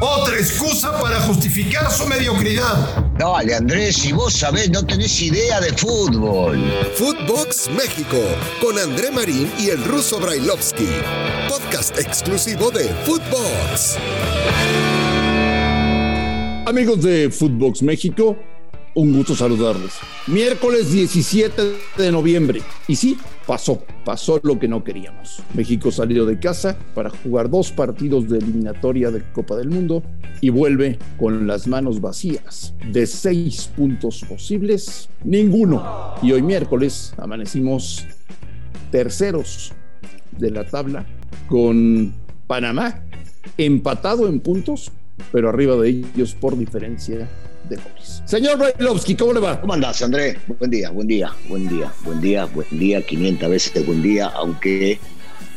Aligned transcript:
Otra 0.00 0.36
excusa 0.36 0.98
para 1.00 1.20
justificar 1.20 1.90
su 1.90 2.06
mediocridad. 2.06 3.04
Dale, 3.18 3.54
Andrés, 3.54 3.96
si 3.96 4.12
vos 4.12 4.32
sabés, 4.32 4.70
no 4.70 4.84
tenés 4.84 5.20
idea 5.20 5.60
de 5.60 5.72
fútbol. 5.72 6.58
Footbox 6.94 7.68
México, 7.70 8.18
con 8.60 8.78
André 8.78 9.10
Marín 9.10 9.50
y 9.58 9.68
el 9.68 9.84
ruso 9.84 10.18
Brailovsky. 10.18 10.88
Podcast 11.48 11.98
exclusivo 11.98 12.70
de 12.70 12.84
Footbox. 13.04 13.98
Amigos 16.66 17.02
de 17.02 17.30
Footbox 17.30 17.82
México, 17.82 18.36
un 18.94 19.12
gusto 19.12 19.34
saludarles. 19.34 19.92
Miércoles 20.26 20.92
17 20.92 21.62
de 21.98 22.12
noviembre. 22.12 22.62
Y 22.88 22.96
sí, 22.96 23.18
pasó, 23.46 23.82
pasó 24.04 24.40
lo 24.42 24.58
que 24.58 24.68
no 24.68 24.84
queríamos. 24.84 25.42
México 25.54 25.90
salió 25.90 26.24
de 26.24 26.38
casa 26.38 26.78
para 26.94 27.10
jugar 27.10 27.50
dos 27.50 27.72
partidos 27.72 28.28
de 28.28 28.38
eliminatoria 28.38 29.10
de 29.10 29.22
Copa 29.32 29.56
del 29.56 29.68
Mundo 29.68 30.02
y 30.40 30.50
vuelve 30.50 30.98
con 31.18 31.46
las 31.46 31.66
manos 31.66 32.00
vacías. 32.00 32.74
De 32.92 33.06
seis 33.06 33.70
puntos 33.76 34.24
posibles, 34.28 35.08
ninguno. 35.24 36.14
Y 36.22 36.32
hoy 36.32 36.42
miércoles 36.42 37.14
amanecimos 37.16 38.06
terceros 38.90 39.72
de 40.38 40.50
la 40.50 40.64
tabla 40.66 41.06
con 41.48 42.14
Panamá 42.46 43.02
empatado 43.58 44.28
en 44.28 44.40
puntos, 44.40 44.90
pero 45.32 45.48
arriba 45.48 45.76
de 45.76 45.88
ellos 45.88 46.34
por 46.34 46.56
diferencia 46.56 47.28
de. 47.68 47.78
Señor 48.24 48.58
Brailovsky, 48.58 49.16
¿cómo 49.16 49.32
le 49.32 49.40
va? 49.40 49.60
¿Cómo 49.60 49.74
andás, 49.74 50.02
Andrés? 50.02 50.36
Buen 50.58 50.70
día, 50.70 50.90
buen 50.90 51.06
día, 51.06 51.30
buen 51.48 51.68
día, 51.68 51.92
buen 52.04 52.20
día, 52.20 52.46
buen 52.46 52.66
día, 52.70 53.02
500 53.02 53.50
veces 53.50 53.86
buen 53.86 54.02
día, 54.02 54.26
aunque 54.28 54.98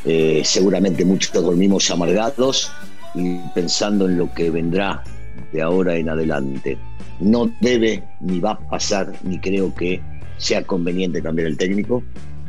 eh, 0.06 0.42
seguramente 0.44 1.04
muchos 1.06 1.34
dormimos 1.34 1.90
amargados 1.92 2.72
y 3.16 3.38
pensando 3.54 4.08
en 4.08 4.18
lo 4.18 4.34
que 4.34 4.50
vendrá 4.50 5.04
de 5.52 5.62
ahora 5.62 5.96
en 5.96 6.10
adelante. 6.10 6.78
No 7.20 7.52
debe, 7.62 8.04
ni 8.20 8.40
va 8.40 8.52
a 8.52 8.60
pasar, 8.70 9.12
ni 9.24 9.40
creo 9.40 9.74
que 9.74 10.02
sea 10.38 10.64
conveniente 10.64 11.22
cambiar 11.22 11.48
el 11.48 11.58
técnico. 11.58 12.04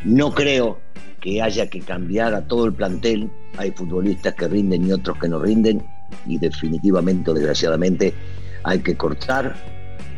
No 0.04 0.34
creo 0.34 0.78
que 1.20 1.42
haya 1.42 1.68
que 1.68 1.80
cambiar 1.80 2.34
a 2.34 2.46
todo 2.46 2.66
el 2.66 2.72
plantel. 2.74 3.30
Hay 3.56 3.70
futbolistas 3.72 4.34
que 4.34 4.48
rinden 4.48 4.86
y 4.86 4.92
otros 4.92 5.18
que 5.18 5.28
no 5.28 5.40
rinden. 5.40 5.82
Y 6.26 6.38
definitivamente, 6.38 7.32
desgraciadamente, 7.32 8.14
hay 8.64 8.80
que 8.80 8.96
cortar. 8.96 9.54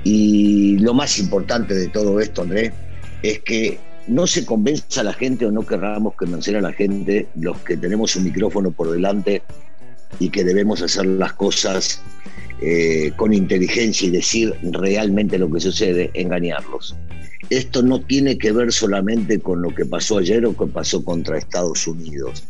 Y 0.04 0.78
lo 0.78 0.94
más 0.94 1.18
importante 1.18 1.74
de 1.74 1.88
todo 1.88 2.20
esto, 2.20 2.42
Andrés, 2.42 2.72
es 3.22 3.40
que 3.40 3.78
no 4.06 4.26
se 4.26 4.44
convenza 4.44 5.02
a 5.02 5.04
la 5.04 5.12
gente 5.12 5.46
o 5.46 5.50
no 5.50 5.64
querramos 5.64 6.14
convencer 6.14 6.56
a 6.56 6.60
la 6.60 6.72
gente, 6.72 7.28
los 7.36 7.58
que 7.58 7.76
tenemos 7.76 8.16
un 8.16 8.24
micrófono 8.24 8.70
por 8.70 8.90
delante 8.90 9.42
y 10.18 10.30
que 10.30 10.42
debemos 10.42 10.82
hacer 10.82 11.06
las 11.06 11.34
cosas 11.34 12.02
eh, 12.62 13.12
con 13.16 13.32
inteligencia 13.32 14.08
y 14.08 14.10
decir 14.10 14.54
realmente 14.62 15.38
lo 15.38 15.50
que 15.50 15.60
sucede, 15.60 16.10
engañarlos. 16.14 16.96
Esto 17.50 17.82
no 17.82 18.00
tiene 18.00 18.38
que 18.38 18.52
ver 18.52 18.72
solamente 18.72 19.40
con 19.40 19.60
lo 19.60 19.74
que 19.74 19.84
pasó 19.84 20.18
ayer 20.18 20.46
o 20.46 20.56
que 20.56 20.66
pasó 20.66 21.04
contra 21.04 21.36
Estados 21.36 21.84
Unidos. 21.88 22.44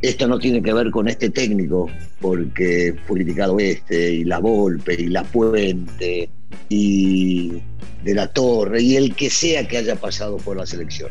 Esto 0.00 0.28
no 0.28 0.38
tiene 0.38 0.62
que 0.62 0.72
ver 0.72 0.92
con 0.92 1.08
este 1.08 1.28
técnico, 1.28 1.90
porque 2.20 2.94
criticado 3.08 3.58
este, 3.58 4.12
y 4.12 4.24
la 4.24 4.38
Volpe, 4.38 4.94
y 4.94 5.08
la 5.08 5.24
Puente, 5.24 6.28
y 6.68 7.62
de 8.04 8.14
la 8.14 8.28
Torre, 8.28 8.80
y 8.80 8.94
el 8.94 9.16
que 9.16 9.28
sea 9.28 9.66
que 9.66 9.78
haya 9.78 9.96
pasado 9.96 10.36
por 10.36 10.56
la 10.56 10.66
selección. 10.66 11.10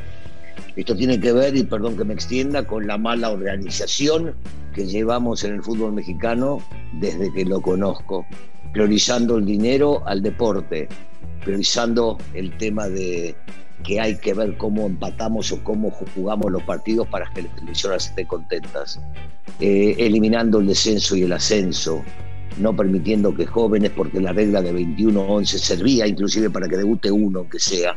Esto 0.78 0.96
tiene 0.96 1.20
que 1.20 1.34
ver, 1.34 1.56
y 1.58 1.64
perdón 1.64 1.98
que 1.98 2.06
me 2.06 2.14
extienda, 2.14 2.66
con 2.66 2.88
la 2.88 2.98
mala 2.98 3.30
organización 3.30 4.36
que 4.74 4.88
llevamos 4.88 5.44
en 5.44 5.56
el 5.56 5.64
fútbol 5.64 5.92
mexicano 5.92 6.60
desde 6.94 7.32
que 7.34 7.44
lo 7.44 7.62
conozco, 7.62 8.26
priorizando 8.72 9.38
el 9.38 9.46
dinero 9.46 10.02
al 10.08 10.22
deporte, 10.22 10.88
priorizando 11.44 12.18
el 12.34 12.56
tema 12.58 12.88
de 12.88 13.36
que 13.84 14.00
hay 14.00 14.18
que 14.18 14.34
ver 14.34 14.58
cómo 14.58 14.86
empatamos 14.86 15.52
o 15.52 15.64
cómo 15.64 15.92
jugamos 15.92 16.52
los 16.52 16.64
partidos 16.64 17.08
para 17.08 17.30
que 17.34 17.44
las 17.44 17.56
televisoras 17.56 18.08
estén 18.08 18.26
contentas, 18.28 19.00
eh, 19.60 19.96
eliminando 19.98 20.60
el 20.60 20.68
descenso 20.68 21.16
y 21.16 21.24
el 21.24 21.34
ascenso, 21.34 22.02
no 22.58 22.76
permitiendo 22.76 23.36
que 23.36 23.46
jóvenes, 23.46 23.92
porque 23.96 24.22
la 24.22 24.32
regla 24.32 24.62
de 24.62 24.74
21-11 24.74 25.46
servía 25.46 26.08
inclusive 26.08 26.50
para 26.50 26.68
que 26.68 26.78
debute 26.78 27.12
uno, 27.12 27.40
aunque 27.40 27.60
sea, 27.60 27.96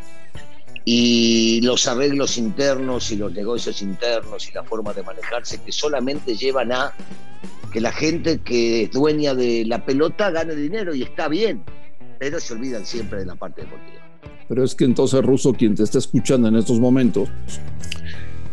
y 0.85 1.61
los 1.63 1.87
arreglos 1.89 2.39
internos 2.39 3.11
y 3.11 3.17
los 3.17 3.33
negocios 3.33 3.83
internos 3.83 4.49
y 4.49 4.53
la 4.53 4.63
forma 4.63 4.93
de 4.93 5.03
manejarse 5.03 5.59
que 5.59 5.73
solamente 5.73 6.37
llevan 6.37 6.73
a 6.73 6.93
que 7.73 7.81
la 7.81 7.91
gente 7.93 8.39
que 8.39 8.85
es 8.85 8.93
dueña 8.93 9.35
de 9.35 9.65
la 9.67 9.85
pelota 9.85 10.31
gane 10.31 10.55
dinero 10.55 10.95
y 10.95 11.03
está 11.03 11.29
bien, 11.29 11.65
pero 12.19 12.41
se 12.41 12.55
olvidan 12.55 12.85
siempre 12.87 13.21
de 13.21 13.27
la 13.27 13.35
parte 13.35 13.63
deportiva. 13.63 14.01
Pero 14.49 14.65
es 14.65 14.75
que 14.75 14.85
entonces 14.85 15.23
Russo, 15.25 15.53
quien 15.53 15.75
te 15.75 15.83
está 15.83 15.99
escuchando 15.99 16.49
en 16.49 16.57
estos 16.57 16.79
momentos, 16.79 17.29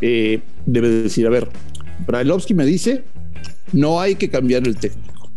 eh, 0.01 0.41
debe 0.65 0.89
decir, 0.89 1.25
a 1.27 1.29
ver, 1.29 1.49
Brailovsky 2.05 2.53
me 2.53 2.65
dice, 2.65 3.03
no 3.71 4.01
hay 4.01 4.15
que 4.15 4.29
cambiar 4.29 4.67
el 4.67 4.75
técnico. 4.75 5.29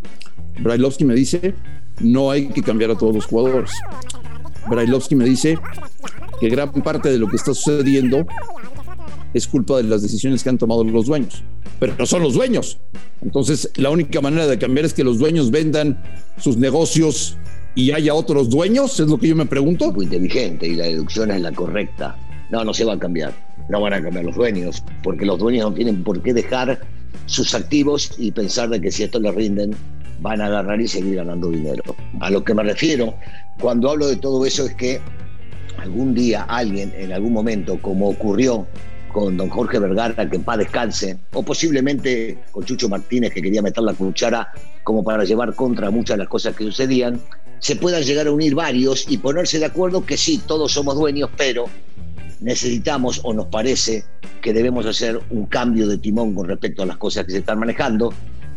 Brailovsky 0.60 1.04
me 1.04 1.14
dice, 1.14 1.54
no 2.00 2.30
hay 2.30 2.48
que 2.48 2.62
cambiar 2.62 2.90
a 2.90 2.98
todos 2.98 3.14
los 3.14 3.26
jugadores. 3.26 3.70
Brailovsky 4.68 5.14
me 5.14 5.24
dice 5.24 5.58
que 6.40 6.48
gran 6.48 6.72
parte 6.72 7.10
de 7.10 7.18
lo 7.18 7.28
que 7.28 7.36
está 7.36 7.54
sucediendo 7.54 8.26
es 9.34 9.46
culpa 9.46 9.76
de 9.76 9.84
las 9.84 10.02
decisiones 10.02 10.42
que 10.42 10.48
han 10.48 10.58
tomado 10.58 10.82
los 10.84 11.06
dueños. 11.06 11.42
Pero 11.78 11.94
no 11.98 12.06
son 12.06 12.22
los 12.22 12.34
dueños. 12.34 12.78
Entonces, 13.22 13.70
la 13.76 13.90
única 13.90 14.20
manera 14.20 14.46
de 14.46 14.58
cambiar 14.58 14.86
es 14.86 14.94
que 14.94 15.04
los 15.04 15.18
dueños 15.18 15.50
vendan 15.50 16.02
sus 16.38 16.56
negocios 16.56 17.36
y 17.76 17.92
haya 17.92 18.14
otros 18.14 18.48
dueños, 18.48 18.98
es 18.98 19.06
lo 19.06 19.18
que 19.18 19.28
yo 19.28 19.36
me 19.36 19.44
pregunto. 19.44 19.92
Muy 19.92 20.06
inteligente 20.06 20.66
y 20.66 20.74
la 20.74 20.86
deducción 20.86 21.30
es 21.30 21.42
la 21.42 21.52
correcta. 21.52 22.16
No, 22.50 22.64
no 22.64 22.72
se 22.72 22.86
va 22.86 22.94
a 22.94 22.98
cambiar. 22.98 23.34
No 23.68 23.82
van 23.82 23.92
a 23.92 24.02
cambiar 24.02 24.24
los 24.24 24.34
dueños, 24.34 24.82
porque 25.02 25.26
los 25.26 25.38
dueños 25.38 25.70
no 25.70 25.74
tienen 25.74 26.02
por 26.02 26.22
qué 26.22 26.32
dejar 26.32 26.80
sus 27.26 27.54
activos 27.54 28.14
y 28.16 28.32
pensar 28.32 28.70
de 28.70 28.80
que 28.80 28.90
si 28.90 29.02
esto 29.02 29.20
les 29.20 29.34
rinden, 29.34 29.76
van 30.20 30.40
a 30.40 30.46
agarrar 30.46 30.80
y 30.80 30.88
seguir 30.88 31.16
ganando 31.16 31.50
dinero. 31.50 31.82
A 32.20 32.30
lo 32.30 32.42
que 32.42 32.54
me 32.54 32.62
refiero 32.62 33.14
cuando 33.60 33.90
hablo 33.90 34.06
de 34.06 34.16
todo 34.16 34.46
eso 34.46 34.64
es 34.64 34.74
que 34.74 35.00
algún 35.78 36.14
día 36.14 36.44
alguien, 36.44 36.94
en 36.96 37.12
algún 37.12 37.34
momento, 37.34 37.78
como 37.82 38.08
ocurrió 38.08 38.66
con 39.12 39.36
don 39.36 39.50
Jorge 39.50 39.78
Vergara, 39.78 40.30
que 40.30 40.36
en 40.36 40.44
paz 40.44 40.58
descanse, 40.58 41.18
o 41.34 41.42
posiblemente 41.42 42.38
con 42.52 42.64
Chucho 42.64 42.88
Martínez, 42.88 43.32
que 43.32 43.42
quería 43.42 43.60
meter 43.60 43.82
la 43.82 43.92
cuchara 43.92 44.48
como 44.82 45.04
para 45.04 45.24
llevar 45.24 45.54
contra 45.54 45.90
muchas 45.90 46.16
de 46.16 46.24
las 46.24 46.28
cosas 46.28 46.54
que 46.54 46.64
sucedían, 46.64 47.20
se 47.58 47.76
puedan 47.76 48.02
llegar 48.02 48.26
a 48.26 48.32
unir 48.32 48.54
varios 48.54 49.06
y 49.08 49.18
ponerse 49.18 49.58
de 49.58 49.66
acuerdo 49.66 50.04
que 50.04 50.16
sí, 50.16 50.40
todos 50.46 50.72
somos 50.72 50.96
dueños, 50.96 51.30
pero 51.36 51.66
necesitamos 52.40 53.20
o 53.24 53.32
nos 53.32 53.46
parece 53.46 54.04
que 54.42 54.52
debemos 54.52 54.86
hacer 54.86 55.20
un 55.30 55.46
cambio 55.46 55.88
de 55.88 55.98
timón 55.98 56.34
con 56.34 56.48
respecto 56.48 56.82
a 56.82 56.86
las 56.86 56.96
cosas 56.96 57.24
que 57.24 57.32
se 57.32 57.38
están 57.38 57.58
manejando 57.58 58.12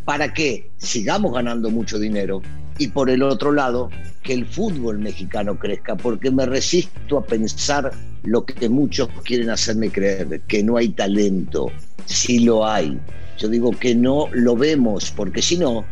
para 0.05 0.33
que 0.33 0.71
sigamos 0.77 1.33
ganando 1.33 1.69
mucho 1.69 1.99
dinero 1.99 2.41
y 2.77 2.87
por 2.87 3.09
el 3.09 3.21
otro 3.21 3.51
lado 3.51 3.89
que 4.23 4.33
el 4.33 4.45
fútbol 4.45 4.99
mexicano 4.99 5.59
crezca, 5.59 5.95
porque 5.95 6.31
me 6.31 6.45
resisto 6.45 7.17
a 7.17 7.25
pensar 7.25 7.91
lo 8.23 8.45
que 8.45 8.69
muchos 8.69 9.09
quieren 9.23 9.49
hacerme 9.49 9.91
creer, 9.91 10.41
que 10.47 10.63
no 10.63 10.77
hay 10.77 10.89
talento, 10.89 11.71
sí 12.05 12.39
lo 12.39 12.65
hay. 12.65 12.97
Yo 13.37 13.49
digo 13.49 13.71
que 13.71 13.93
no 13.95 14.27
lo 14.31 14.55
vemos, 14.55 15.11
porque 15.11 15.41
si 15.41 15.57
no, 15.57 15.85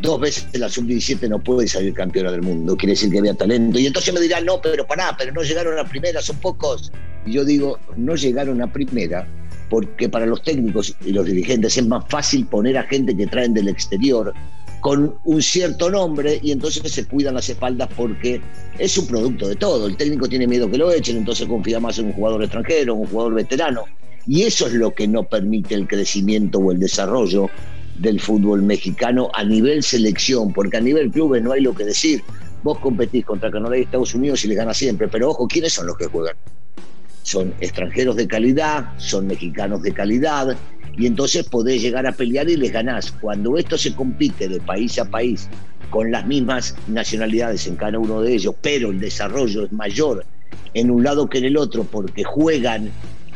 dos 0.00 0.20
veces 0.20 0.46
la 0.58 0.68
sub-17 0.68 1.28
no 1.28 1.38
puede 1.38 1.68
salir 1.68 1.94
campeona 1.94 2.30
del 2.30 2.42
mundo, 2.42 2.76
quiere 2.76 2.92
decir 2.92 3.10
que 3.10 3.18
había 3.18 3.34
talento. 3.34 3.78
Y 3.78 3.86
entonces 3.86 4.12
me 4.12 4.20
dirán, 4.20 4.44
no, 4.44 4.60
pero 4.60 4.86
pará, 4.86 5.14
pero 5.16 5.32
no 5.32 5.42
llegaron 5.42 5.78
a 5.78 5.84
primera, 5.84 6.20
son 6.20 6.36
pocos. 6.36 6.92
Y 7.26 7.32
yo 7.32 7.44
digo, 7.44 7.78
no 7.96 8.16
llegaron 8.16 8.60
a 8.62 8.72
primera 8.72 9.26
porque 9.72 10.06
para 10.06 10.26
los 10.26 10.42
técnicos 10.42 10.94
y 11.02 11.12
los 11.12 11.24
dirigentes 11.24 11.78
es 11.78 11.86
más 11.86 12.04
fácil 12.06 12.44
poner 12.44 12.76
a 12.76 12.82
gente 12.82 13.16
que 13.16 13.26
traen 13.26 13.54
del 13.54 13.68
exterior 13.68 14.34
con 14.82 15.14
un 15.24 15.40
cierto 15.40 15.88
nombre 15.88 16.38
y 16.42 16.50
entonces 16.50 16.92
se 16.92 17.06
cuidan 17.06 17.32
las 17.34 17.48
espaldas 17.48 17.88
porque 17.96 18.42
es 18.78 18.98
un 18.98 19.06
producto 19.06 19.48
de 19.48 19.56
todo. 19.56 19.86
El 19.86 19.96
técnico 19.96 20.28
tiene 20.28 20.46
miedo 20.46 20.70
que 20.70 20.76
lo 20.76 20.92
echen, 20.92 21.16
entonces 21.16 21.48
confía 21.48 21.80
más 21.80 21.98
en 21.98 22.06
un 22.06 22.12
jugador 22.12 22.42
extranjero, 22.42 22.96
un 22.96 23.06
jugador 23.06 23.32
veterano. 23.32 23.84
Y 24.26 24.42
eso 24.42 24.66
es 24.66 24.74
lo 24.74 24.92
que 24.92 25.08
no 25.08 25.22
permite 25.22 25.74
el 25.74 25.88
crecimiento 25.88 26.58
o 26.58 26.70
el 26.72 26.78
desarrollo 26.78 27.48
del 27.98 28.20
fútbol 28.20 28.62
mexicano 28.62 29.30
a 29.34 29.44
nivel 29.44 29.82
selección, 29.82 30.52
porque 30.52 30.76
a 30.76 30.80
nivel 30.80 31.10
clubes 31.10 31.42
no 31.42 31.52
hay 31.52 31.60
lo 31.60 31.74
que 31.74 31.84
decir. 31.84 32.22
Vos 32.62 32.78
competís 32.78 33.24
contra 33.24 33.50
Canadá 33.50 33.76
y 33.76 33.82
Estados 33.82 34.14
Unidos 34.14 34.44
y 34.44 34.48
le 34.48 34.54
ganas 34.54 34.76
siempre, 34.76 35.08
pero 35.08 35.30
ojo, 35.30 35.48
¿quiénes 35.48 35.72
son 35.72 35.86
los 35.86 35.96
que 35.96 36.06
juegan? 36.06 36.36
Son 37.22 37.52
extranjeros 37.60 38.16
de 38.16 38.26
calidad, 38.26 38.92
son 38.98 39.26
mexicanos 39.26 39.82
de 39.82 39.92
calidad, 39.92 40.56
y 40.96 41.06
entonces 41.06 41.48
podés 41.48 41.82
llegar 41.82 42.06
a 42.06 42.12
pelear 42.12 42.48
y 42.48 42.56
les 42.56 42.72
ganás. 42.72 43.10
Cuando 43.12 43.56
esto 43.56 43.78
se 43.78 43.94
compite 43.94 44.48
de 44.48 44.60
país 44.60 44.98
a 44.98 45.04
país 45.04 45.48
con 45.90 46.10
las 46.10 46.26
mismas 46.26 46.74
nacionalidades 46.88 47.66
en 47.66 47.76
cada 47.76 47.98
uno 47.98 48.22
de 48.22 48.34
ellos, 48.34 48.54
pero 48.60 48.90
el 48.90 49.00
desarrollo 49.00 49.64
es 49.64 49.72
mayor 49.72 50.24
en 50.74 50.90
un 50.90 51.02
lado 51.02 51.28
que 51.28 51.38
en 51.38 51.44
el 51.44 51.56
otro 51.56 51.84
porque 51.84 52.24
juegan 52.24 52.90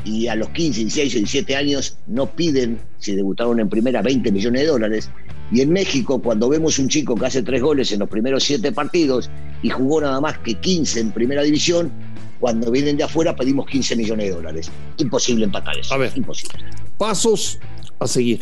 y 0.06 0.28
a 0.28 0.36
los 0.36 0.48
15, 0.50 0.80
16 0.82 1.14
o 1.14 1.18
17 1.18 1.56
años 1.56 1.98
no 2.06 2.26
piden, 2.30 2.78
si 2.98 3.14
debutaron 3.16 3.58
en 3.58 3.68
primera, 3.68 4.00
20 4.02 4.30
millones 4.30 4.62
de 4.62 4.68
dólares, 4.68 5.10
Y 5.52 5.60
en 5.60 5.70
México, 5.72 6.20
cuando 6.20 6.48
vemos 6.48 6.78
un 6.80 6.88
chico 6.88 7.14
que 7.14 7.26
hace 7.26 7.42
tres 7.42 7.62
goles 7.62 7.92
en 7.92 8.00
los 8.00 8.08
primeros 8.08 8.42
siete 8.42 8.72
partidos 8.72 9.30
y 9.62 9.68
jugó 9.70 10.00
nada 10.00 10.20
más 10.20 10.38
que 10.38 10.54
15 10.54 10.98
en 11.00 11.10
primera 11.12 11.42
división, 11.42 11.92
cuando 12.40 12.70
vienen 12.70 12.96
de 12.96 13.04
afuera 13.04 13.34
pedimos 13.36 13.66
15 13.66 13.94
millones 13.96 14.26
de 14.26 14.32
dólares. 14.34 14.70
Imposible 14.98 15.44
empatar 15.44 15.78
eso. 15.78 15.94
A 15.94 15.98
ver. 15.98 16.12
Imposible. 16.16 16.58
Pasos 16.98 17.58
a 18.00 18.06
seguir. 18.08 18.40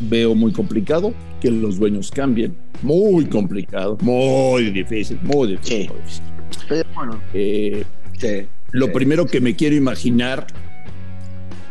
Veo 0.00 0.34
muy 0.34 0.52
complicado 0.52 1.14
que 1.40 1.50
los 1.50 1.78
dueños 1.78 2.10
cambien. 2.10 2.54
Muy 2.82 3.24
complicado. 3.26 3.96
Muy 4.02 4.70
difícil. 4.70 5.18
Muy 5.22 5.48
difícil. 5.52 5.76
Sí. 5.84 5.88
muy 5.88 6.00
difícil. 6.02 6.22
Pero 6.68 6.88
bueno, 6.94 7.20
Eh, 7.32 7.84
sí. 8.18 8.46
Lo 8.74 8.92
primero 8.92 9.26
que 9.26 9.40
me 9.40 9.54
quiero 9.54 9.76
imaginar 9.76 10.48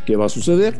que 0.05 0.15
va 0.15 0.27
a 0.27 0.29
suceder 0.29 0.75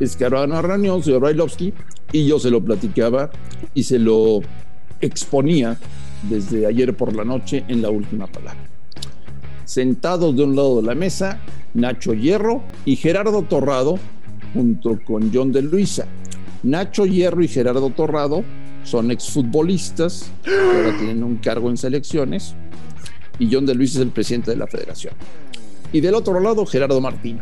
es 0.00 0.16
que 0.16 0.24
ahora 0.24 0.40
van 0.40 0.52
a 0.52 0.62
reunión, 0.62 1.02
señor 1.02 1.20
Brailovsky, 1.20 1.74
y 2.12 2.26
yo 2.26 2.38
se 2.38 2.50
lo 2.50 2.64
platicaba 2.64 3.30
y 3.74 3.82
se 3.82 3.98
lo 3.98 4.40
exponía 5.02 5.76
desde 6.22 6.64
ayer 6.64 6.96
por 6.96 7.14
la 7.14 7.24
noche 7.24 7.62
en 7.68 7.82
la 7.82 7.90
última 7.90 8.26
palabra. 8.26 8.58
Sentados 9.66 10.34
de 10.34 10.44
un 10.44 10.56
lado 10.56 10.80
de 10.80 10.86
la 10.86 10.94
mesa, 10.94 11.40
Nacho 11.74 12.14
Hierro 12.14 12.62
y 12.86 12.96
Gerardo 12.96 13.42
Torrado, 13.42 13.98
junto 14.54 14.98
con 15.04 15.30
John 15.32 15.52
de 15.52 15.60
Luisa. 15.60 16.06
Nacho 16.62 17.04
Hierro 17.04 17.42
y 17.42 17.48
Gerardo 17.48 17.90
Torrado 17.90 18.44
son 18.82 19.10
exfutbolistas 19.10 20.30
ahora 20.46 20.96
tienen 20.96 21.22
un 21.24 21.36
cargo 21.36 21.68
en 21.68 21.76
selecciones 21.76 22.54
y 23.38 23.52
John 23.52 23.66
de 23.66 23.74
Luis 23.74 23.94
es 23.94 24.00
el 24.00 24.10
presidente 24.10 24.50
de 24.50 24.56
la 24.56 24.66
federación. 24.66 25.14
Y 25.92 26.00
del 26.00 26.14
otro 26.14 26.38
lado, 26.40 26.66
Gerardo 26.66 27.00
Martín. 27.00 27.38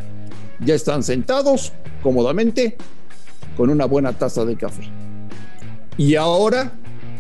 Ya 0.60 0.74
están 0.74 1.02
sentados 1.02 1.72
cómodamente 2.02 2.76
con 3.56 3.70
una 3.70 3.86
buena 3.86 4.12
taza 4.12 4.44
de 4.44 4.56
café. 4.56 4.82
Y 5.96 6.14
ahora, 6.14 6.72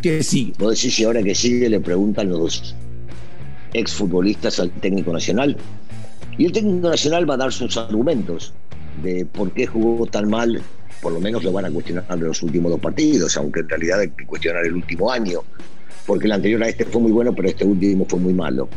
¿qué 0.02 0.22
sigue? 0.22 0.52
Vos 0.58 0.76
decís 0.76 0.94
si 0.94 1.04
ahora 1.04 1.22
que 1.22 1.34
sigue 1.34 1.68
le 1.68 1.80
preguntan 1.80 2.28
los 2.28 2.74
exfutbolistas 3.72 4.60
al 4.60 4.70
técnico 4.70 5.12
nacional. 5.12 5.56
Y 6.38 6.46
el 6.46 6.52
técnico 6.52 6.88
nacional 6.88 7.28
va 7.28 7.34
a 7.34 7.38
dar 7.38 7.52
sus 7.52 7.76
argumentos 7.76 8.52
de 9.02 9.26
por 9.26 9.52
qué 9.52 9.66
jugó 9.66 10.06
tan 10.06 10.28
mal. 10.28 10.62
Por 11.02 11.12
lo 11.12 11.20
menos 11.20 11.44
lo 11.44 11.52
van 11.52 11.66
a 11.66 11.70
cuestionar 11.70 12.06
de 12.06 12.26
los 12.26 12.42
últimos 12.42 12.70
dos 12.70 12.80
partidos, 12.80 13.36
aunque 13.36 13.60
en 13.60 13.68
realidad 13.68 14.00
hay 14.00 14.10
que 14.10 14.26
cuestionar 14.26 14.64
el 14.64 14.74
último 14.74 15.10
año, 15.12 15.40
porque 16.06 16.26
el 16.26 16.32
anterior 16.32 16.62
a 16.62 16.68
este 16.68 16.84
fue 16.84 17.00
muy 17.00 17.12
bueno, 17.12 17.34
pero 17.34 17.48
este 17.48 17.64
último 17.64 18.06
fue 18.08 18.18
muy 18.18 18.34
malo. 18.34 18.68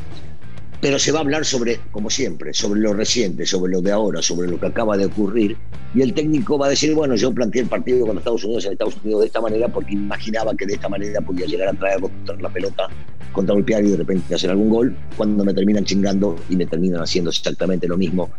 Pero 0.80 1.00
se 1.00 1.12
va 1.12 1.20
a 1.20 1.22
hablar 1.22 1.44
sobre, 1.44 1.80
como 1.92 2.10
siempre, 2.10 2.54
sobre 2.54 2.80
lo 2.80 2.94
reciente, 2.94 3.46
sobre 3.48 3.72
lo 3.72 3.82
de 3.82 3.92
ahora, 3.92 4.22
sobre 4.22 4.48
lo 4.48 4.60
que 4.60 4.68
acaba 4.68 4.96
de 4.96 5.06
ocurrir. 5.06 5.58
Y 5.96 6.02
el 6.02 6.14
técnico 6.14 6.58
va 6.58 6.68
a 6.68 6.70
decir, 6.70 6.94
bueno, 6.94 7.16
yo 7.16 7.34
planteé 7.34 7.64
el 7.64 7.68
partido 7.68 8.06
con 8.06 8.18
Estados 8.18 8.44
Unidos 8.44 8.66
en 8.66 8.74
Estados 8.74 8.98
Unidos 9.04 9.22
de 9.22 9.28
esta 9.28 9.42
manera 9.42 9.68
porque 9.70 9.94
imaginaba 9.94 10.54
que 10.56 10.68
de 10.68 10.76
esta 10.76 10.88
manera 10.88 11.20
podía 11.22 11.48
llegar 11.48 11.70
a 11.70 11.74
traer 11.74 12.00
contra 12.00 12.36
la 12.36 12.50
pelota, 12.50 12.88
contragolpear 13.32 13.84
y 13.86 13.92
de 13.92 13.98
repente 13.98 14.36
hacer 14.36 14.52
algún 14.52 14.70
gol, 14.70 14.96
cuando 15.16 15.44
me 15.44 15.54
terminan 15.54 15.84
chingando 15.84 16.36
y 16.48 16.56
me 16.56 16.68
terminan 16.68 17.02
haciendo 17.02 17.32
exactamente 17.32 17.88
lo 17.88 17.98
mismo 17.98 18.30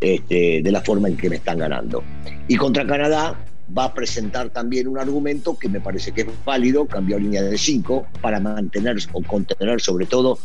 este, 0.00 0.62
de 0.62 0.72
la 0.72 0.80
forma 0.80 1.08
en 1.08 1.16
que 1.16 1.30
me 1.30 1.36
están 1.36 1.58
ganando. 1.58 2.02
Y 2.48 2.56
contra 2.56 2.84
Canadá 2.86 3.38
va 3.76 3.84
a 3.84 3.94
presentar 3.94 4.50
también 4.50 4.88
un 4.88 4.98
argumento 4.98 5.58
que 5.58 5.68
me 5.68 5.80
parece 5.80 6.12
que 6.12 6.22
es 6.22 6.26
válido, 6.44 6.86
cambió 6.86 7.18
línea 7.18 7.42
de 7.42 7.56
5 7.56 8.06
para 8.20 8.40
mantener 8.40 8.96
o 9.12 9.22
contener 9.22 9.80
sobre 9.80 10.06
todo 10.06 10.38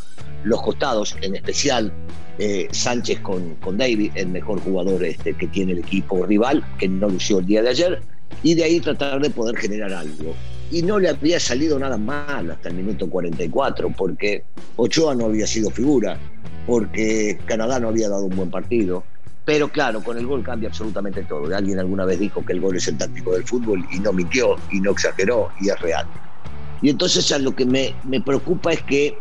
los 0.44 0.62
costados, 0.62 1.18
en 1.22 1.36
especial 1.36 1.92
eh, 2.38 2.68
Sánchez 2.72 3.20
con, 3.20 3.56
con 3.56 3.78
David, 3.78 4.12
el 4.16 4.30
mejor 4.30 4.62
jugador 4.62 5.04
este, 5.04 5.34
que 5.34 5.48
tiene 5.48 5.74
el 5.74 5.80
equipo 5.80 6.26
rival, 6.26 6.64
que 6.78 6.88
no 6.88 7.10
lució 7.10 7.40
el 7.40 7.46
día 7.46 7.62
de 7.62 7.70
ayer, 7.70 8.02
y 8.44 8.56
de 8.56 8.64
ahí 8.64 8.80
tratar 8.80 9.22
de 9.22 9.30
poder 9.30 9.58
generar 9.58 9.94
algo. 9.94 10.34
Y 10.72 10.84
no 10.84 11.00
le 11.00 11.10
había 11.10 11.40
salido 11.40 11.78
nada 11.80 11.98
mal 11.98 12.52
hasta 12.52 12.70
el 12.70 12.76
minuto 12.76 13.10
44, 13.10 13.94
porque 13.98 14.44
Ochoa 14.78 15.16
no 15.16 15.26
había 15.26 15.48
sido 15.48 15.70
figura, 15.70 16.18
porque 16.66 17.40
Canadá 17.46 17.80
no 17.80 17.90
había 17.90 18.08
dado 18.08 18.26
un 18.26 18.36
buen 18.36 18.52
partido, 18.52 19.04
pero 19.46 19.70
claro, 19.70 20.04
con 20.04 20.18
el 20.18 20.28
gol 20.28 20.44
cambia 20.44 20.70
absolutamente 20.70 21.24
todo. 21.24 21.56
Alguien 21.56 21.80
alguna 21.80 22.06
vez 22.06 22.20
dijo 22.20 22.46
que 22.46 22.54
el 22.54 22.62
gol 22.62 22.78
es 22.78 22.88
el 22.88 22.98
táctico 22.98 23.34
del 23.34 23.44
fútbol 23.44 23.86
y 23.92 24.00
no 24.00 24.14
mintió 24.14 24.56
y 24.72 24.80
no 24.80 24.92
exageró 24.92 25.50
y 25.60 25.70
es 25.70 25.80
real. 25.80 26.06
Y 26.82 26.90
entonces 26.90 27.32
a 27.32 27.40
lo 27.40 27.56
que 27.56 27.66
me, 27.66 27.96
me 28.04 28.22
preocupa 28.22 28.72
es 28.72 28.82
que 28.84 29.18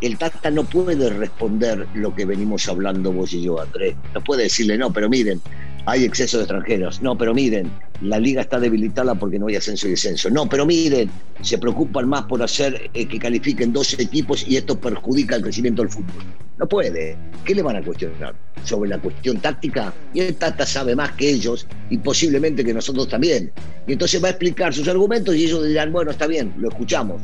el 0.00 0.18
Tata 0.18 0.50
no 0.50 0.64
puede 0.64 1.10
responder 1.10 1.86
lo 1.94 2.14
que 2.14 2.24
venimos 2.24 2.68
hablando 2.68 3.12
vos 3.12 3.32
y 3.32 3.42
yo, 3.42 3.60
Andrés. 3.60 3.94
No 4.14 4.20
puede 4.22 4.44
decirle, 4.44 4.78
no, 4.78 4.92
pero 4.92 5.08
miren, 5.08 5.40
hay 5.86 6.04
exceso 6.04 6.38
de 6.38 6.44
extranjeros. 6.44 7.02
No, 7.02 7.16
pero 7.16 7.34
miren, 7.34 7.70
la 8.00 8.18
liga 8.18 8.42
está 8.42 8.58
debilitada 8.58 9.14
porque 9.14 9.38
no 9.38 9.46
hay 9.46 9.56
ascenso 9.56 9.86
y 9.86 9.90
descenso. 9.90 10.30
No, 10.30 10.48
pero 10.48 10.66
miren, 10.66 11.10
se 11.42 11.58
preocupan 11.58 12.08
más 12.08 12.24
por 12.24 12.42
hacer 12.42 12.90
eh, 12.92 13.06
que 13.06 13.18
califiquen 13.18 13.72
dos 13.72 13.98
equipos 13.98 14.46
y 14.46 14.56
esto 14.56 14.78
perjudica 14.78 15.36
el 15.36 15.42
crecimiento 15.42 15.82
del 15.82 15.90
fútbol. 15.90 16.22
No 16.58 16.68
puede. 16.68 17.16
¿Qué 17.44 17.54
le 17.54 17.62
van 17.62 17.76
a 17.76 17.82
cuestionar? 17.82 18.34
Sobre 18.64 18.90
la 18.90 18.98
cuestión 18.98 19.40
táctica. 19.40 19.92
Y 20.12 20.20
el 20.20 20.34
Tata 20.36 20.66
sabe 20.66 20.94
más 20.94 21.12
que 21.12 21.30
ellos 21.30 21.66
y 21.90 21.98
posiblemente 21.98 22.64
que 22.64 22.74
nosotros 22.74 23.08
también. 23.08 23.52
Y 23.86 23.92
entonces 23.92 24.22
va 24.22 24.28
a 24.28 24.30
explicar 24.30 24.72
sus 24.72 24.88
argumentos 24.88 25.34
y 25.34 25.44
ellos 25.44 25.66
dirán, 25.66 25.92
bueno, 25.92 26.10
está 26.10 26.26
bien, 26.26 26.52
lo 26.58 26.68
escuchamos. 26.68 27.22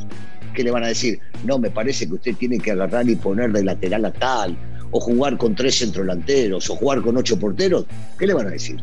¿Qué 0.53 0.63
le 0.63 0.71
van 0.71 0.83
a 0.83 0.87
decir? 0.87 1.19
No, 1.45 1.59
me 1.59 1.69
parece 1.69 2.07
que 2.07 2.15
usted 2.15 2.35
tiene 2.35 2.59
que 2.59 2.71
agarrar 2.71 3.09
y 3.09 3.15
poner 3.15 3.51
de 3.51 3.63
lateral 3.63 4.03
a 4.05 4.11
tal, 4.11 4.57
o 4.91 4.99
jugar 4.99 5.37
con 5.37 5.55
tres 5.55 5.79
centrodelanteros, 5.79 6.69
o 6.69 6.75
jugar 6.75 7.01
con 7.01 7.15
ocho 7.15 7.39
porteros. 7.39 7.85
¿Qué 8.19 8.27
le 8.27 8.33
van 8.33 8.47
a 8.47 8.51
decir? 8.51 8.81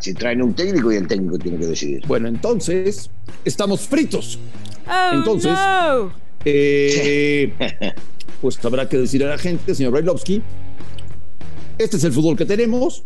Si 0.00 0.14
traen 0.14 0.42
un 0.42 0.54
técnico 0.54 0.90
y 0.90 0.96
el 0.96 1.06
técnico 1.06 1.38
tiene 1.38 1.58
que 1.58 1.66
decidir. 1.66 2.06
Bueno, 2.06 2.28
entonces, 2.28 3.10
estamos 3.44 3.82
fritos. 3.82 4.38
Oh, 4.88 5.14
Entonces- 5.14 5.52
no. 5.52 6.12
Eh, 6.44 7.52
pues 8.40 8.64
habrá 8.64 8.88
que 8.88 8.96
decir 8.96 9.22
a 9.24 9.28
la 9.28 9.38
gente, 9.38 9.74
señor 9.74 9.92
Brailovsky, 9.92 10.42
este 11.76 11.98
es 11.98 12.04
el 12.04 12.12
fútbol 12.12 12.36
que 12.36 12.46
tenemos, 12.46 13.04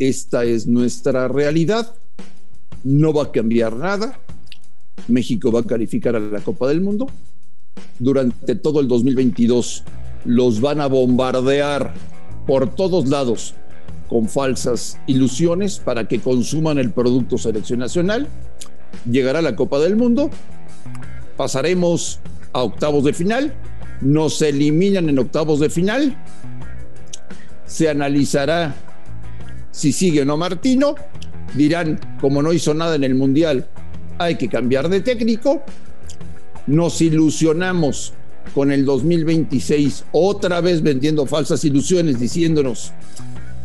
esta 0.00 0.44
es 0.44 0.66
nuestra 0.66 1.28
realidad, 1.28 1.94
no 2.82 3.12
va 3.12 3.24
a 3.24 3.32
cambiar 3.32 3.76
nada, 3.76 4.18
México 5.06 5.52
va 5.52 5.60
a 5.60 5.64
calificar 5.64 6.16
a 6.16 6.20
la 6.20 6.40
Copa 6.40 6.66
del 6.68 6.80
Mundo, 6.80 7.06
durante 8.00 8.56
todo 8.56 8.80
el 8.80 8.88
2022 8.88 9.84
los 10.24 10.60
van 10.60 10.80
a 10.80 10.86
bombardear 10.86 11.94
por 12.46 12.74
todos 12.74 13.08
lados 13.08 13.54
con 14.08 14.28
falsas 14.28 14.98
ilusiones 15.06 15.78
para 15.78 16.06
que 16.06 16.20
consuman 16.20 16.78
el 16.78 16.90
producto 16.90 17.38
selección 17.38 17.78
nacional, 17.78 18.28
llegará 19.10 19.42
la 19.42 19.56
Copa 19.56 19.78
del 19.78 19.96
Mundo, 19.96 20.30
pasaremos 21.36 22.20
a 22.52 22.62
octavos 22.62 23.04
de 23.04 23.12
final, 23.12 23.54
nos 24.00 24.40
eliminan 24.42 25.08
en 25.08 25.18
octavos 25.18 25.60
de 25.60 25.70
final, 25.70 26.16
se 27.66 27.88
analizará 27.88 28.74
si 29.70 29.92
sigue 29.92 30.22
o 30.22 30.24
no 30.24 30.36
Martino, 30.36 30.94
dirán, 31.54 31.98
como 32.20 32.42
no 32.42 32.52
hizo 32.52 32.74
nada 32.74 32.94
en 32.94 33.04
el 33.04 33.14
Mundial, 33.14 33.66
hay 34.18 34.36
que 34.36 34.48
cambiar 34.48 34.88
de 34.88 35.00
técnico, 35.00 35.62
nos 36.66 37.00
ilusionamos 37.00 38.12
con 38.54 38.70
el 38.70 38.84
2026, 38.84 40.04
otra 40.12 40.60
vez 40.60 40.82
vendiendo 40.82 41.26
falsas 41.26 41.64
ilusiones, 41.64 42.20
diciéndonos, 42.20 42.92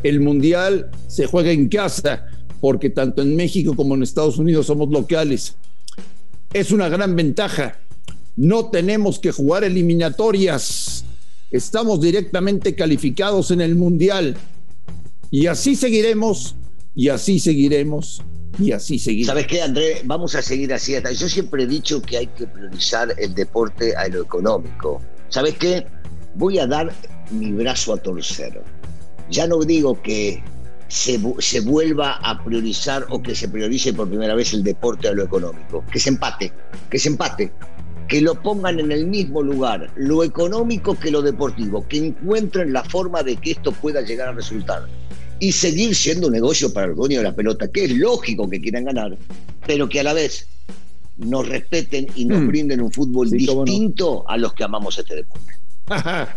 el 0.03 0.19
Mundial 0.19 0.89
se 1.07 1.25
juega 1.25 1.51
en 1.51 1.67
casa, 1.69 2.25
porque 2.61 2.89
tanto 2.89 3.21
en 3.21 3.35
México 3.35 3.75
como 3.75 3.95
en 3.95 4.03
Estados 4.03 4.37
Unidos 4.37 4.67
somos 4.67 4.89
locales. 4.89 5.55
Es 6.53 6.71
una 6.71 6.89
gran 6.89 7.15
ventaja. 7.15 7.79
No 8.35 8.69
tenemos 8.69 9.19
que 9.19 9.31
jugar 9.31 9.63
eliminatorias. 9.63 11.05
Estamos 11.51 11.99
directamente 12.01 12.75
calificados 12.75 13.51
en 13.51 13.61
el 13.61 13.75
Mundial. 13.75 14.35
Y 15.31 15.47
así 15.47 15.75
seguiremos, 15.75 16.55
y 16.95 17.09
así 17.09 17.39
seguiremos, 17.39 18.21
y 18.57 18.71
así 18.71 18.97
seguiremos. 18.97 19.27
¿Sabes 19.27 19.47
qué, 19.47 19.61
André? 19.61 20.01
Vamos 20.05 20.33
a 20.35 20.41
seguir 20.41 20.73
así. 20.73 20.95
hasta- 20.95 21.11
Yo 21.11 21.29
siempre 21.29 21.63
he 21.63 21.67
dicho 21.67 22.01
que 22.01 22.17
hay 22.17 22.27
que 22.27 22.47
priorizar 22.47 23.13
el 23.17 23.35
deporte 23.35 23.95
a 23.95 24.07
lo 24.07 24.23
económico. 24.23 25.01
¿Sabes 25.29 25.55
qué? 25.57 25.85
Voy 26.35 26.57
a 26.57 26.65
dar 26.65 26.91
mi 27.31 27.51
brazo 27.51 27.93
a 27.93 27.97
torcer. 27.97 28.61
Ya 29.29 29.47
no 29.47 29.59
digo 29.59 30.01
que 30.01 30.41
se, 30.87 31.19
se 31.39 31.59
vuelva 31.61 32.13
a 32.13 32.43
priorizar 32.43 33.05
o 33.09 33.21
que 33.21 33.35
se 33.35 33.47
priorice 33.47 33.93
por 33.93 34.07
primera 34.09 34.33
vez 34.35 34.53
el 34.53 34.63
deporte 34.63 35.07
a 35.07 35.11
lo 35.13 35.23
económico. 35.23 35.83
Que 35.91 35.99
se 35.99 36.09
empate, 36.09 36.51
que 36.89 36.97
se 36.99 37.09
empate. 37.09 37.51
Que 38.07 38.21
lo 38.21 38.41
pongan 38.41 38.79
en 38.79 38.91
el 38.91 39.05
mismo 39.05 39.43
lugar, 39.43 39.91
lo 39.95 40.23
económico 40.23 40.97
que 40.97 41.11
lo 41.11 41.21
deportivo, 41.21 41.87
que 41.87 41.97
encuentren 41.97 42.73
la 42.73 42.83
forma 42.83 43.21
de 43.21 43.35
que 43.37 43.51
esto 43.51 43.71
pueda 43.71 44.01
llegar 44.01 44.29
a 44.29 44.31
resultar 44.31 44.87
y 45.39 45.51
seguir 45.51 45.93
siendo 45.95 46.25
un 46.27 46.33
negocio 46.33 46.73
para 46.73 46.87
el 46.87 46.95
dueño 46.95 47.19
de 47.19 47.23
la 47.25 47.35
pelota, 47.35 47.67
que 47.67 47.85
es 47.85 47.91
lógico 47.91 48.49
que 48.49 48.59
quieran 48.59 48.85
ganar, 48.85 49.15
pero 49.67 49.87
que 49.87 49.99
a 49.99 50.03
la 50.03 50.13
vez 50.13 50.47
nos 51.17 51.47
respeten 51.47 52.07
y 52.15 52.25
nos 52.25 52.41
Mm. 52.41 52.47
brinden 52.47 52.81
un 52.81 52.91
fútbol 52.91 53.29
Sí, 53.29 53.45
cómo 53.45 53.59
no. 53.59 53.65
distinto 53.65 54.27
a 54.27 54.37
los 54.37 54.53
que 54.53 54.63
amamos 54.63 54.97
este 54.97 55.15
deporte. 55.15 55.53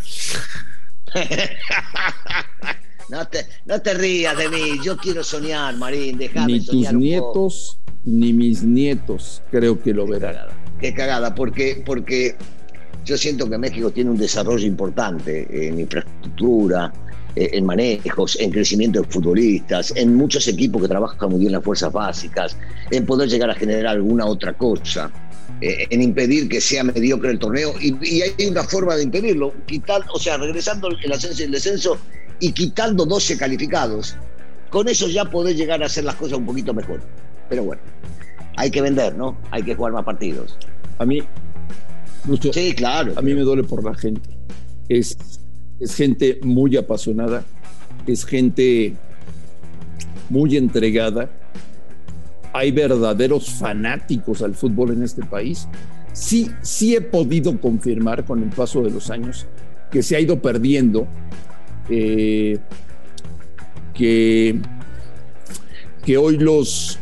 No 3.08 3.26
te, 3.28 3.44
no 3.66 3.82
te 3.82 3.92
rías 3.92 4.38
de 4.38 4.48
mí, 4.48 4.80
yo 4.82 4.96
quiero 4.96 5.22
soñar, 5.22 5.76
Marín, 5.76 6.16
déjame 6.16 6.54
Ni 6.54 6.60
soñar 6.60 6.92
tus 6.92 6.92
un 6.94 6.98
nietos, 7.00 7.78
ni 8.04 8.32
mis 8.32 8.62
nietos 8.62 9.42
creo 9.50 9.82
que 9.82 9.92
lo 9.92 10.06
verán. 10.06 10.48
Qué 10.80 10.94
cagada, 10.94 11.34
porque, 11.34 11.82
porque 11.84 12.36
yo 13.04 13.18
siento 13.18 13.50
que 13.50 13.58
México 13.58 13.90
tiene 13.90 14.10
un 14.10 14.16
desarrollo 14.16 14.66
importante 14.66 15.46
en 15.50 15.80
infraestructura, 15.80 16.90
eh, 17.36 17.50
en 17.52 17.66
manejos, 17.66 18.38
en 18.40 18.50
crecimiento 18.50 19.02
de 19.02 19.08
futbolistas, 19.08 19.92
en 19.96 20.14
muchos 20.14 20.48
equipos 20.48 20.80
que 20.82 20.88
trabajan 20.88 21.30
muy 21.30 21.40
bien 21.40 21.52
las 21.52 21.62
fuerzas 21.62 21.92
básicas, 21.92 22.56
en 22.90 23.04
poder 23.04 23.28
llegar 23.28 23.50
a 23.50 23.54
generar 23.54 23.88
alguna 23.88 24.24
otra 24.24 24.54
cosa, 24.54 25.10
eh, 25.60 25.86
en 25.90 26.02
impedir 26.02 26.48
que 26.48 26.60
sea 26.60 26.84
mediocre 26.84 27.30
el 27.30 27.38
torneo. 27.38 27.74
Y, 27.80 27.96
y, 28.02 28.22
hay 28.22 28.46
una 28.48 28.64
forma 28.64 28.96
de 28.96 29.04
impedirlo, 29.04 29.54
quitar, 29.66 30.02
o 30.12 30.18
sea, 30.18 30.36
regresando 30.36 30.88
el 30.88 31.12
ascenso 31.12 31.42
y 31.42 31.44
el 31.46 31.52
descenso 31.52 31.98
y 32.40 32.52
quitando 32.52 33.06
12 33.06 33.36
calificados. 33.38 34.16
Con 34.70 34.88
eso 34.88 35.06
ya 35.08 35.24
podés 35.24 35.56
llegar 35.56 35.82
a 35.82 35.86
hacer 35.86 36.04
las 36.04 36.16
cosas 36.16 36.38
un 36.38 36.46
poquito 36.46 36.74
mejor. 36.74 37.00
Pero 37.48 37.64
bueno, 37.64 37.82
hay 38.56 38.70
que 38.70 38.80
vender, 38.80 39.14
¿no? 39.14 39.36
Hay 39.50 39.62
que 39.62 39.74
jugar 39.74 39.92
más 39.92 40.04
partidos. 40.04 40.56
A 40.98 41.04
mí, 41.04 41.22
mucho, 42.24 42.52
sí, 42.52 42.74
claro. 42.74 43.12
A 43.16 43.22
mí 43.22 43.34
me 43.34 43.42
duele 43.42 43.62
por 43.62 43.84
la 43.84 43.94
gente. 43.94 44.30
Es, 44.88 45.16
es 45.78 45.94
gente 45.94 46.40
muy 46.42 46.76
apasionada, 46.76 47.44
es 48.06 48.24
gente 48.24 48.94
muy 50.28 50.56
entregada. 50.56 51.30
Hay 52.52 52.70
verdaderos 52.70 53.50
fanáticos 53.50 54.42
al 54.42 54.54
fútbol 54.54 54.92
en 54.92 55.02
este 55.02 55.24
país. 55.24 55.68
Sí, 56.12 56.50
sí 56.60 56.94
he 56.94 57.00
podido 57.00 57.58
confirmar 57.60 58.24
con 58.24 58.42
el 58.42 58.50
paso 58.50 58.82
de 58.82 58.90
los 58.90 59.10
años 59.10 59.46
que 59.90 60.02
se 60.02 60.16
ha 60.16 60.20
ido 60.20 60.40
perdiendo, 60.40 61.06
eh, 61.88 62.58
que, 63.94 64.58
que 66.04 66.16
hoy 66.16 66.38
los, 66.38 66.98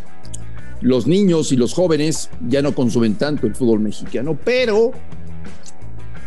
los 0.80 1.06
niños 1.06 1.52
y 1.52 1.56
los 1.56 1.72
jóvenes 1.72 2.30
ya 2.48 2.62
no 2.62 2.74
consumen 2.74 3.14
tanto 3.14 3.46
el 3.46 3.54
fútbol 3.54 3.80
mexicano, 3.80 4.38
pero 4.44 4.92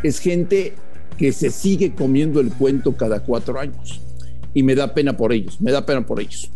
es 0.04 0.20
gente 0.20 0.74
que 1.18 1.32
se 1.32 1.52
sigue 1.52 1.94
comiendo 1.94 2.40
el 2.40 2.52
cuento 2.52 2.96
cada 2.96 3.22
cuatro 3.22 3.60
años. 3.60 4.02
Y 4.54 4.62
me 4.64 4.76
da 4.76 4.94
pena 4.94 5.18
por 5.18 5.34
ellos, 5.34 5.60
me 5.60 5.72
da 5.72 5.86
pena 5.86 6.06
por 6.06 6.20
ellos. 6.20 6.52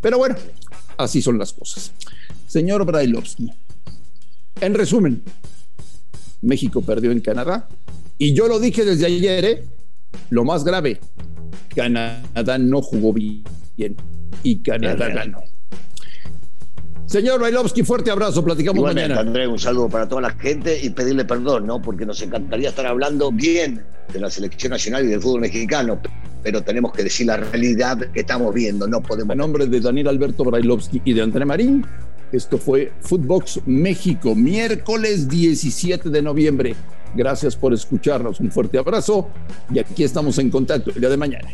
Pero 0.00 0.18
bueno, 0.18 0.36
así 0.96 1.22
son 1.22 1.38
las 1.38 1.52
cosas. 1.52 1.92
Señor 2.46 2.84
Brailovsky, 2.84 3.50
en 4.60 4.74
resumen, 4.74 5.22
México 6.42 6.82
perdió 6.82 7.10
en 7.10 7.20
Canadá. 7.20 7.68
Y 8.16 8.34
yo 8.34 8.46
lo 8.46 8.60
dije 8.60 8.84
desde 8.84 9.06
ayer, 9.06 9.44
¿eh? 9.44 9.64
lo 10.30 10.44
más 10.44 10.64
grave, 10.64 11.00
Canadá 11.74 12.58
no 12.58 12.80
jugó 12.82 13.12
bien 13.12 13.44
y 14.42 14.56
Canadá 14.58 15.08
ganó. 15.08 15.42
Señor 17.06 17.40
Bailovsky, 17.40 17.82
fuerte 17.82 18.10
abrazo, 18.10 18.42
platicamos 18.42 18.82
mañana. 18.82 19.20
André, 19.20 19.46
un 19.46 19.58
saludo 19.58 19.88
para 19.88 20.08
toda 20.08 20.22
la 20.22 20.30
gente 20.30 20.80
y 20.82 20.90
pedirle 20.90 21.24
perdón, 21.24 21.66
¿no? 21.66 21.80
Porque 21.80 22.06
nos 22.06 22.20
encantaría 22.22 22.70
estar 22.70 22.86
hablando 22.86 23.30
bien 23.30 23.84
de 24.12 24.20
la 24.20 24.30
selección 24.30 24.70
nacional 24.70 25.04
y 25.04 25.08
del 25.08 25.20
fútbol 25.20 25.42
mexicano, 25.42 26.00
pero 26.44 26.62
tenemos 26.62 26.92
que 26.92 27.02
decir 27.02 27.26
la 27.26 27.38
realidad 27.38 27.98
que 28.12 28.20
estamos 28.20 28.54
viendo, 28.54 28.86
no 28.86 29.02
podemos. 29.02 29.32
En 29.32 29.38
nombre 29.38 29.66
de 29.66 29.80
Daniel 29.80 30.08
Alberto 30.08 30.44
Brailovsky 30.44 31.00
y 31.04 31.14
de 31.14 31.22
André 31.22 31.46
Marín, 31.46 31.84
esto 32.30 32.58
fue 32.58 32.92
Footbox 33.00 33.62
México, 33.64 34.34
miércoles 34.34 35.28
17 35.28 36.10
de 36.10 36.22
noviembre. 36.22 36.76
Gracias 37.14 37.56
por 37.56 37.72
escucharnos, 37.72 38.40
un 38.40 38.52
fuerte 38.52 38.76
abrazo 38.76 39.30
y 39.72 39.78
aquí 39.78 40.04
estamos 40.04 40.38
en 40.38 40.50
contacto 40.50 40.90
el 40.90 41.00
día 41.00 41.08
de 41.08 41.16
mañana. 41.16 41.48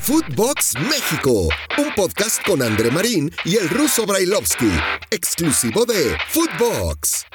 Footbox 0.00 0.74
México, 0.88 1.48
un 1.78 1.94
podcast 1.96 2.40
con 2.46 2.62
André 2.62 2.90
Marín 2.92 3.32
y 3.44 3.56
el 3.56 3.68
ruso 3.68 4.06
Brailovsky, 4.06 4.70
exclusivo 5.10 5.84
de 5.86 6.16
Footbox. 6.28 7.26